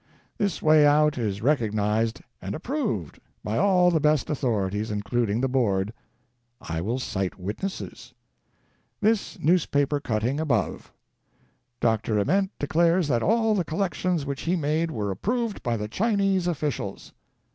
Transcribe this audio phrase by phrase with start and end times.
[0.39, 5.93] This way out is recognized and approved by all the best authorities, including the Board.
[6.59, 8.11] I will cite witnesses.
[8.99, 10.91] The newspaper cutting, above:
[11.79, 12.17] "Dr.
[12.19, 16.69] Ament declares that all the collections which he made were approved by the Chinese offi
[16.69, 17.11] cials."